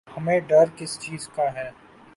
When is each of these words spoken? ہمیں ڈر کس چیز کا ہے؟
ہمیں 0.07 0.39
ڈر 0.49 0.65
کس 0.77 0.91
چیز 0.99 1.27
کا 1.27 1.45
ہے؟ 1.55 1.69